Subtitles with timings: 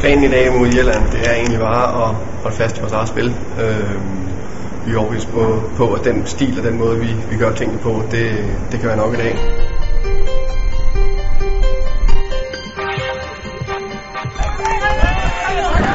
[0.00, 3.08] Planen i dag mod Irland, det er egentlig bare at holde fast i vores eget
[3.08, 3.36] spil.
[3.60, 3.94] Øh,
[4.86, 7.80] vi er overbevist på, på, at den stil og den måde, vi, vi gør tingene
[7.80, 8.30] på, det,
[8.72, 9.36] det kan være nok i dag.
[15.66, 15.93] Hey!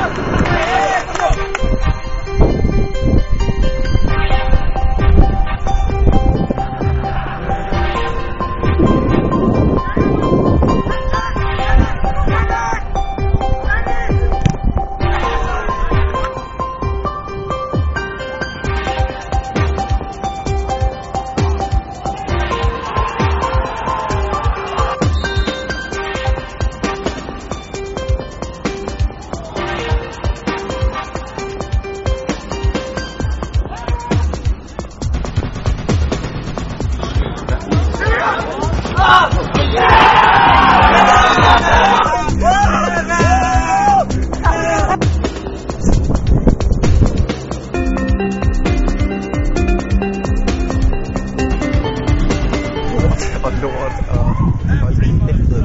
[53.43, 54.35] Og lort og
[54.81, 55.63] hold helvede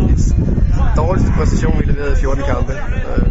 [0.97, 2.73] Dårligste præstation, vi leverede i 14 kampe.
[2.73, 3.27] Øh,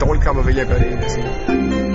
[0.00, 1.85] dårlig kamp at vælge gøre det, vil jeg sige.